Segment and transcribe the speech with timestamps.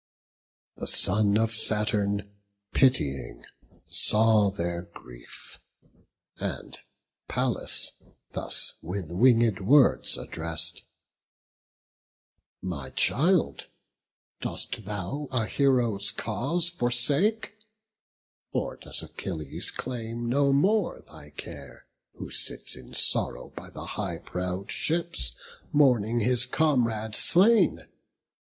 [0.77, 2.27] The son of Saturn,
[2.73, 3.45] pitying,
[3.87, 5.59] saw their grief,
[6.37, 6.79] And
[7.27, 7.91] Pallas
[8.31, 10.81] thus with winged words address'd:
[12.63, 13.67] "My child,
[14.39, 17.53] dost thou a hero's cause forsake,
[18.51, 24.17] Or does Achilles claim no more thy care, Who sits in sorrow by the high
[24.17, 25.33] prow'd ships,
[25.71, 27.87] Mourning his comrade slain?